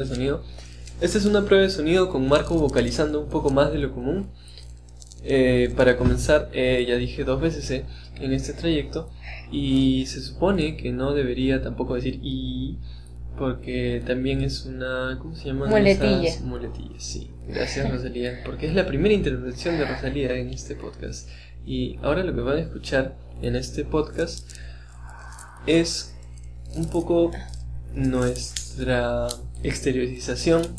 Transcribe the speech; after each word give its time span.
de 0.00 0.06
sonido. 0.06 0.42
Esta 1.00 1.18
es 1.18 1.24
una 1.24 1.44
prueba 1.44 1.64
de 1.64 1.70
sonido 1.70 2.08
con 2.08 2.28
Marco 2.28 2.58
vocalizando 2.58 3.20
un 3.20 3.28
poco 3.28 3.50
más 3.50 3.72
de 3.72 3.78
lo 3.78 3.92
común. 3.92 4.28
Eh, 5.22 5.72
para 5.76 5.96
comenzar, 5.98 6.48
eh, 6.54 6.84
ya 6.88 6.96
dije 6.96 7.24
dos 7.24 7.40
veces 7.40 7.70
eh, 7.70 7.84
en 8.20 8.32
este 8.32 8.54
trayecto 8.54 9.10
y 9.52 10.06
se 10.06 10.22
supone 10.22 10.78
que 10.78 10.92
no 10.92 11.12
debería 11.12 11.62
tampoco 11.62 11.94
decir 11.94 12.18
y 12.22 12.78
porque 13.36 14.02
también 14.06 14.40
es 14.40 14.64
una 14.64 15.18
¿cómo 15.20 15.34
se 15.34 15.48
llama? 15.48 15.66
Muletilla. 15.66 16.40
muletilla, 16.42 16.98
sí. 16.98 17.30
Gracias 17.46 17.90
Rosalía, 17.90 18.40
porque 18.46 18.66
es 18.66 18.74
la 18.74 18.86
primera 18.86 19.14
intervención 19.14 19.76
de 19.76 19.84
Rosalía 19.84 20.34
en 20.36 20.50
este 20.50 20.74
podcast 20.74 21.28
y 21.66 21.98
ahora 22.02 22.24
lo 22.24 22.34
que 22.34 22.40
van 22.40 22.56
a 22.56 22.60
escuchar 22.60 23.16
en 23.42 23.56
este 23.56 23.84
podcast 23.84 24.50
es 25.66 26.14
un 26.74 26.88
poco 26.88 27.30
nuestra 28.70 29.28
exteriorización. 29.62 30.62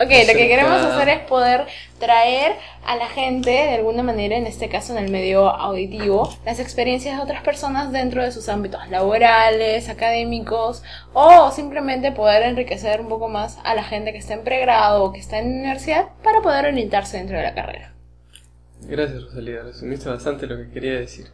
Ok, 0.00 0.08
lo 0.08 0.32
que 0.32 0.48
queremos 0.48 0.84
hacer 0.84 1.08
es 1.10 1.20
poder 1.28 1.66
traer 2.00 2.56
a 2.84 2.96
la 2.96 3.06
gente, 3.06 3.50
de 3.50 3.74
alguna 3.76 4.02
manera, 4.02 4.36
en 4.36 4.48
este 4.48 4.68
caso 4.68 4.96
en 4.96 5.04
el 5.04 5.12
medio 5.12 5.48
auditivo, 5.48 6.36
las 6.44 6.58
experiencias 6.58 7.16
de 7.16 7.22
otras 7.22 7.44
personas 7.44 7.92
dentro 7.92 8.20
de 8.20 8.32
sus 8.32 8.48
ámbitos 8.48 8.88
laborales, 8.88 9.88
académicos, 9.88 10.82
o 11.12 11.52
simplemente 11.52 12.10
poder 12.10 12.42
enriquecer 12.42 13.00
un 13.00 13.08
poco 13.08 13.28
más 13.28 13.58
a 13.62 13.76
la 13.76 13.84
gente 13.84 14.10
que 14.10 14.18
está 14.18 14.34
en 14.34 14.42
pregrado 14.42 15.04
o 15.04 15.12
que 15.12 15.20
está 15.20 15.38
en 15.38 15.58
universidad 15.60 16.08
para 16.24 16.42
poder 16.42 16.66
orientarse 16.66 17.18
dentro 17.18 17.36
de 17.36 17.44
la 17.44 17.54
carrera. 17.54 17.94
Gracias 18.80 19.22
Rosalía, 19.22 19.62
resumiste 19.62 20.08
bastante 20.08 20.48
lo 20.48 20.56
que 20.56 20.70
quería 20.70 20.94
decir. 20.94 21.28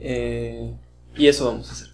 Eh, 0.00 0.72
y 1.16 1.28
eso 1.28 1.44
vamos 1.44 1.68
a 1.68 1.72
hacer. 1.72 1.93